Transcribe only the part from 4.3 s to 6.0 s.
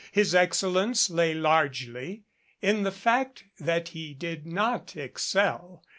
not excel.